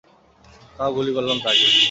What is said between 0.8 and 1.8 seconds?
গুলি করলাম তাকে।